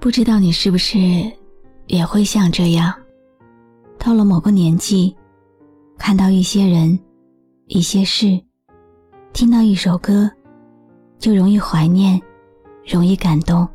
[0.00, 0.98] 不知道你是不是
[1.86, 2.90] 也会像这样，
[3.98, 5.14] 到了某个年纪，
[5.98, 6.98] 看到一些人、
[7.66, 8.40] 一些事，
[9.34, 10.30] 听到一首歌，
[11.18, 12.18] 就容易怀念，
[12.88, 13.68] 容易感动，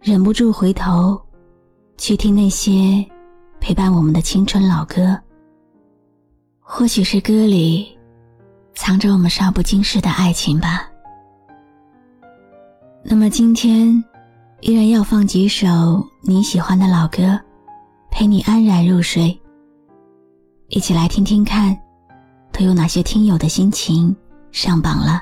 [0.00, 1.20] 忍不住回头
[1.98, 3.06] 去听那些
[3.60, 5.20] 陪伴我们的青春老歌。
[6.60, 7.94] 或许是歌里
[8.74, 10.90] 藏着我们少不经事的爱情吧。
[13.04, 14.02] 那么今天。
[14.62, 15.66] 依然要放几首
[16.20, 17.36] 你喜欢的老歌，
[18.12, 19.36] 陪你安然入睡。
[20.68, 21.76] 一起来听听看，
[22.52, 24.14] 都有哪些听友的心情
[24.52, 25.20] 上榜了？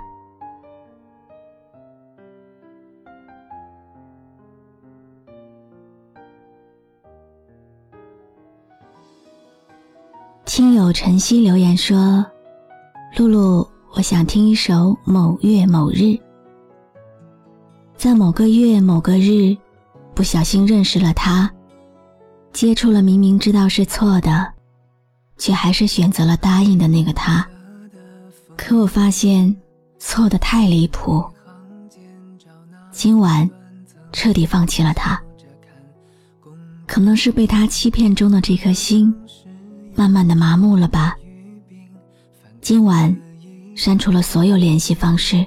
[10.44, 12.22] 听友晨曦留言说
[13.16, 15.94] ：“露露，我想听一首《某月某日》。”
[18.00, 19.54] 在某个月某个日，
[20.14, 21.52] 不小心认识了他，
[22.50, 24.50] 接触了明明知道是错的，
[25.36, 27.46] 却还是选择了答应的那个他。
[28.56, 29.54] 可我发现
[29.98, 31.22] 错的太离谱，
[32.90, 33.46] 今晚
[34.12, 35.20] 彻底放弃了他。
[36.86, 39.14] 可能是被他欺骗中的这颗心，
[39.94, 41.14] 慢慢的麻木了吧。
[42.62, 43.14] 今晚
[43.76, 45.44] 删除了所有联系方式。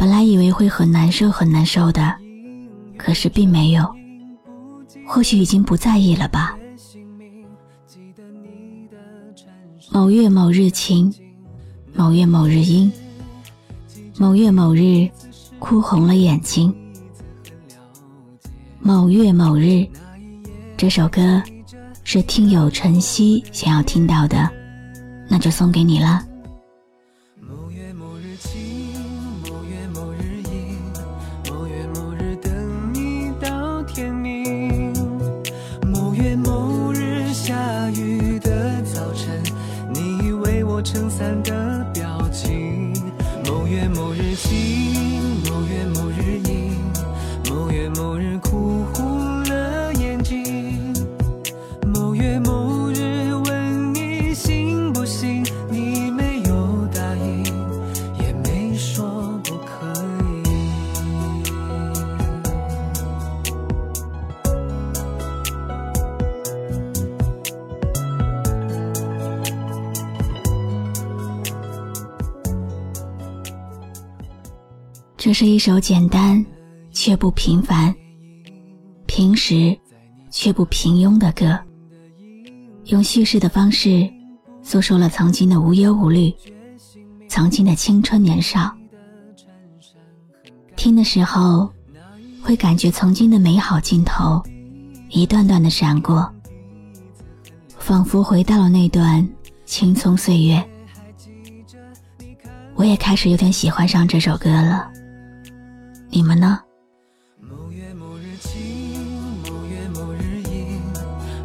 [0.00, 2.16] 本来以为会很难受很难受的，
[2.96, 3.86] 可是并没有。
[5.06, 6.56] 或许已经不在意了吧。
[9.92, 11.12] 某月某日晴，
[11.92, 12.90] 某月某日阴，
[14.16, 15.06] 某月某日
[15.58, 16.74] 哭红了眼睛。
[18.78, 19.86] 某月某日，
[20.78, 21.42] 这首歌
[22.04, 24.48] 是听友晨曦想要听到的，
[25.28, 26.24] 那就送给你了。
[40.82, 42.92] 撑伞的表情，
[43.44, 44.89] 某月某日晴。
[75.22, 76.42] 这是一首简单
[76.92, 77.94] 却不平凡、
[79.04, 79.78] 平实
[80.30, 81.60] 却不平庸的歌，
[82.86, 84.10] 用叙事的方式
[84.62, 86.32] 诉说了曾经的无忧无虑，
[87.28, 88.74] 曾经的青春年少。
[90.74, 91.70] 听的时候，
[92.42, 94.42] 会感觉曾经的美好镜头
[95.10, 96.26] 一段段的闪过，
[97.76, 99.28] 仿佛回到了那段
[99.66, 100.66] 青葱岁月。
[102.74, 104.89] 我也开始有点喜欢上这首歌了。
[106.12, 106.60] 你们呢？
[107.40, 109.00] 某月某日晴，
[109.44, 110.80] 某月某日阴，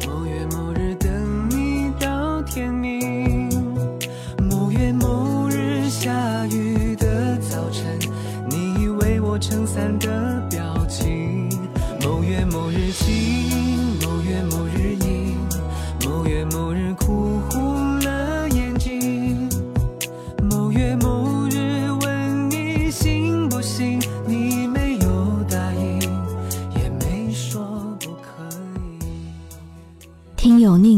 [0.04, 3.48] 某月某日等你到天明。
[4.42, 6.10] 某月某日下
[6.46, 7.96] 雨的早晨，
[8.50, 11.48] 你为我撑伞的表情。
[12.02, 13.45] 某月某日晴，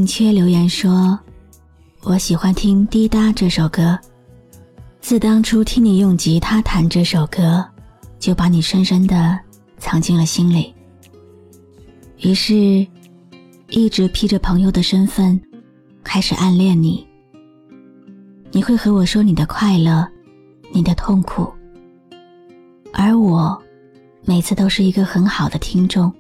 [0.09, 1.21] 缺留言说
[2.01, 3.97] ：“我喜欢听《滴答》这首歌，
[5.03, 7.63] 自当初听你用吉他弹这首歌，
[8.19, 9.39] 就把你深深的
[9.77, 10.75] 藏进了心里。
[12.23, 12.55] 于是，
[13.69, 15.39] 一直披着朋友的身份，
[16.03, 17.07] 开始暗恋你。
[18.51, 20.09] 你会和我说你的快乐，
[20.73, 21.53] 你的痛苦，
[22.95, 23.63] 而我，
[24.25, 26.11] 每次都是一个很好的听众。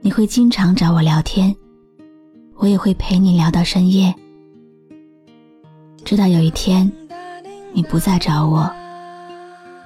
[0.00, 1.54] 你会经常找我聊天，
[2.62, 4.14] 我也会陪你聊到深夜。
[6.04, 6.90] 直到有一天，
[7.72, 8.72] 你不再找我，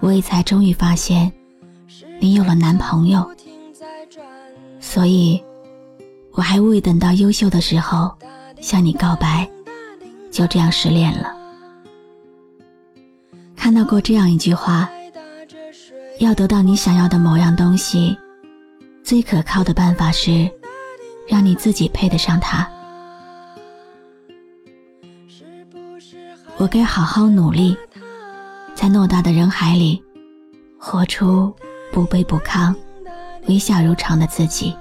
[0.01, 1.33] 我也才终于发现，
[2.21, 3.27] 你有了男朋友。
[4.79, 5.43] 所以，
[6.33, 8.15] 我还未等到优秀的时候
[8.61, 9.49] 向你告白，
[10.31, 11.35] 就这样失恋了。
[13.57, 14.87] 看到过这样一句话：
[16.19, 18.15] 要得到你想要的某样东西。
[19.03, 20.51] 最可靠的办法是，
[21.29, 22.69] 让你自己配得上他。
[26.59, 27.77] 我该好好努力，
[28.75, 30.03] 在偌大的人海里，
[30.79, 31.55] 活出
[31.93, 32.75] 不卑不亢、
[33.47, 34.75] 微笑如常的自己。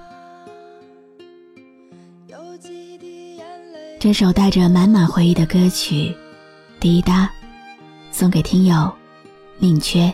[3.99, 6.15] 这首带着满满回忆的歌曲，
[6.79, 7.29] 滴答，
[8.11, 8.93] 送给听友
[9.57, 10.13] 宁缺。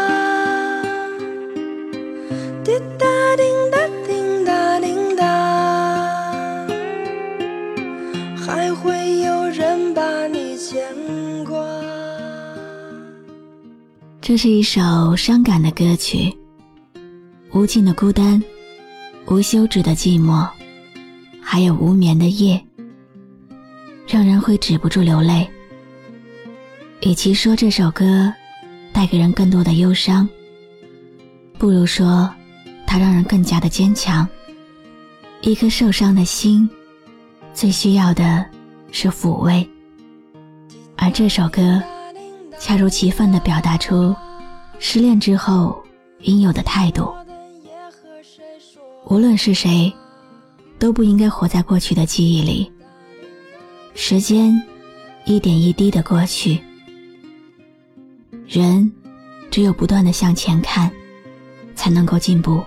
[14.31, 16.33] 这是一首伤感的歌曲，
[17.51, 18.41] 无尽的孤单，
[19.27, 20.47] 无休止的寂寞，
[21.41, 22.65] 还有无眠的夜，
[24.07, 25.45] 让人会止不住流泪。
[27.01, 28.33] 与其说这首歌
[28.93, 30.25] 带给人更多的忧伤，
[31.57, 32.33] 不如说
[32.87, 34.25] 它让人更加的坚强。
[35.41, 36.69] 一颗受伤的心，
[37.53, 38.45] 最需要的
[38.93, 39.69] 是抚慰，
[40.95, 41.83] 而这首歌。
[42.61, 44.15] 恰如其分地表达出
[44.77, 45.83] 失恋之后
[46.19, 47.11] 应有的态度。
[49.07, 49.91] 无论是谁，
[50.77, 52.71] 都不应该活在过去的记忆里。
[53.95, 54.61] 时间
[55.25, 56.61] 一点一滴的过去，
[58.47, 58.89] 人
[59.49, 60.89] 只有不断的向前看，
[61.75, 62.63] 才能够进步，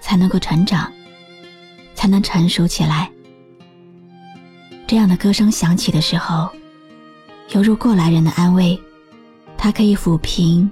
[0.00, 0.90] 才能够成长，
[1.94, 3.12] 才能成熟起来。
[4.86, 6.48] 这样的歌声响起的时候，
[7.50, 8.80] 犹如过来人的安慰。
[9.64, 10.68] 它可以抚平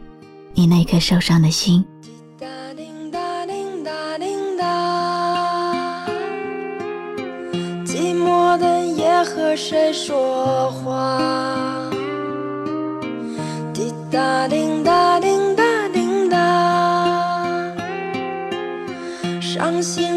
[0.52, 1.84] 你那颗受伤的心。
[2.02, 2.10] 滴
[2.40, 2.82] 答滴
[3.12, 3.52] 答滴
[3.84, 4.24] 答滴
[4.58, 6.08] 答，
[7.86, 11.88] 寂寞的夜和谁说话？
[13.72, 17.72] 滴答滴答滴答滴答，
[19.40, 20.09] 伤心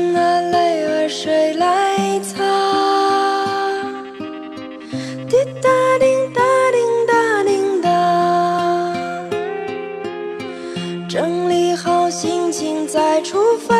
[12.93, 13.73] 再出发，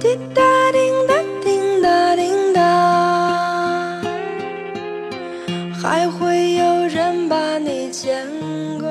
[0.00, 4.02] 滴答滴答滴答滴答，
[5.72, 8.28] 还会有人把你牵
[8.80, 8.88] 挂。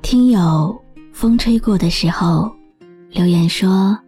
[0.00, 0.80] 听友
[1.12, 2.48] 风吹过的时候
[3.10, 3.98] 留言说：“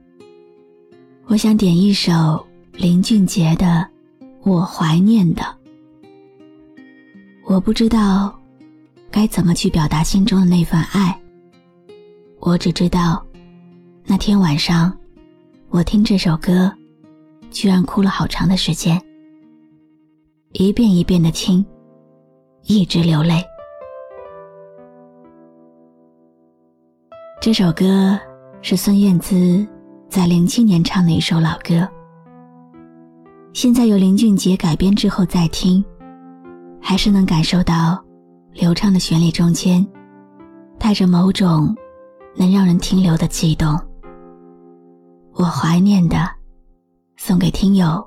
[1.26, 3.84] 我想点一首林俊杰的
[4.44, 5.42] 《我怀念的》，
[7.42, 8.32] 我不知道。”
[9.18, 11.20] 该怎么去表达心中的那份爱？
[12.38, 13.20] 我只知道，
[14.04, 14.96] 那天晚上，
[15.70, 16.72] 我听这首歌，
[17.50, 18.96] 居然哭了好长的时间，
[20.52, 21.66] 一遍一遍的听，
[22.62, 23.42] 一直流泪。
[27.40, 28.16] 这首歌
[28.62, 29.66] 是孙燕姿
[30.08, 31.88] 在零七年唱的一首老歌，
[33.52, 35.84] 现在由林俊杰改编之后再听，
[36.80, 38.00] 还是能感受到。
[38.58, 39.86] 流畅的旋律中间，
[40.80, 41.72] 带着某种
[42.34, 43.78] 能让人停留的悸动。
[45.34, 46.16] 我怀念的，
[47.16, 48.04] 送给听友。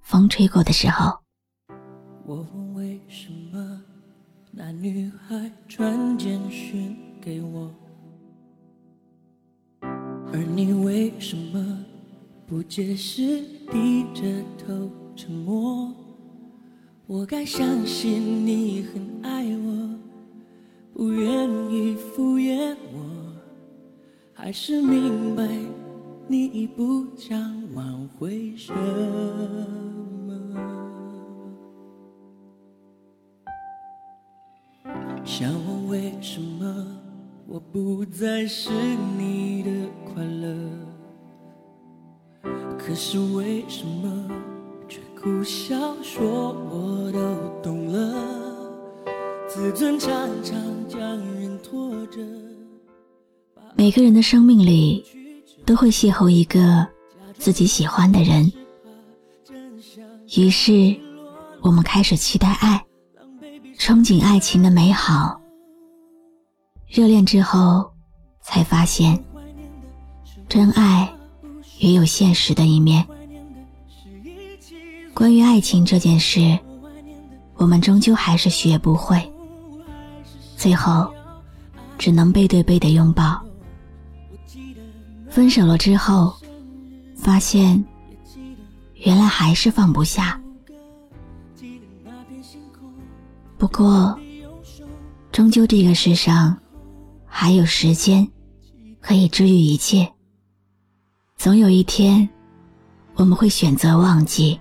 [0.00, 1.16] 风吹过的时候。
[2.24, 3.80] 我问为什么
[4.50, 7.70] 那女孩传简讯给我，
[10.32, 11.78] 而你为什么
[12.44, 13.40] 不解释，
[13.70, 14.24] 低着
[14.58, 15.92] 头沉默？
[17.06, 19.35] 我该相信你很爱。
[20.96, 22.98] 不愿意敷衍我，
[24.32, 25.46] 还是明白
[26.26, 27.38] 你已不想
[27.74, 30.32] 挽回什么。
[35.22, 36.86] 想问为什么
[37.46, 38.70] 我不再是
[39.18, 39.70] 你的
[40.06, 40.56] 快乐？
[42.78, 44.30] 可是为什么
[44.88, 48.45] 却苦笑说我都懂了？
[49.56, 50.10] 自尊常
[50.44, 50.54] 常
[50.86, 52.18] 将人拖着。
[53.74, 55.02] 每个人的生命里
[55.64, 56.86] 都会邂逅一个
[57.38, 58.52] 自己喜欢的人，
[60.36, 60.94] 于是
[61.62, 62.84] 我们开始期待爱，
[63.78, 65.40] 憧憬爱情的美好。
[66.86, 67.90] 热恋之后，
[68.42, 69.18] 才发现
[70.50, 71.10] 真爱
[71.78, 73.02] 也有现实的一面。
[75.14, 76.58] 关于爱情这件事，
[77.54, 79.32] 我们终究还是学不会。
[80.66, 81.14] 最后，
[81.96, 83.40] 只能背对背的拥抱。
[85.30, 86.34] 分手了之后，
[87.14, 87.84] 发现
[88.94, 90.40] 原来还是放不下。
[93.56, 94.18] 不过，
[95.30, 96.58] 终究这个世上
[97.24, 98.28] 还有时间
[99.00, 100.12] 可以治愈一切。
[101.36, 102.28] 总有一天，
[103.14, 104.58] 我们会选择忘记。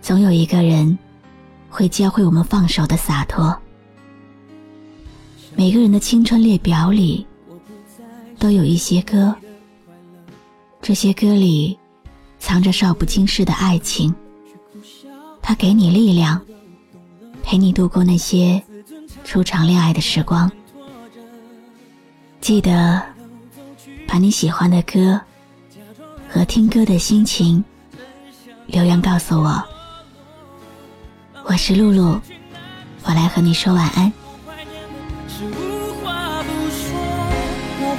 [0.00, 0.96] 总有一个人
[1.68, 3.52] 会教会我们放手的洒脱。
[5.56, 7.26] 每个人的青春列表里，
[8.38, 9.34] 都有一些歌。
[10.82, 11.78] 这些歌里，
[12.38, 14.14] 藏着少不经事的爱情。
[15.40, 16.38] 它给你力量，
[17.42, 18.62] 陪你度过那些
[19.24, 20.50] 初尝恋爱的时光。
[22.42, 23.02] 记得
[24.06, 25.18] 把你喜欢的歌
[26.28, 27.64] 和听歌的心情
[28.66, 29.64] 留言告诉我。
[31.44, 32.20] 我是露露，
[33.04, 34.12] 我来和你说晚安。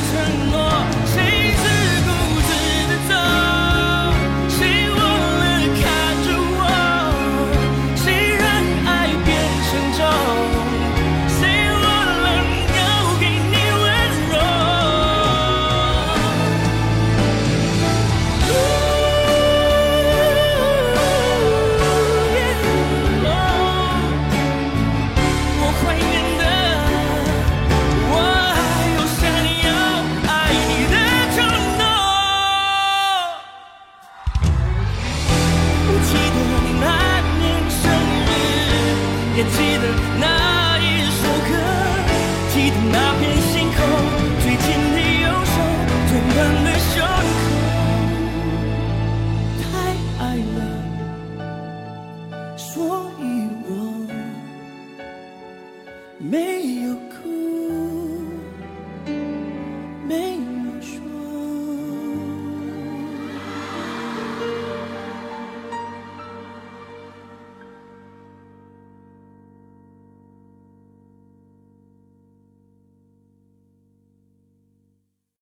[0.00, 0.91] 承诺。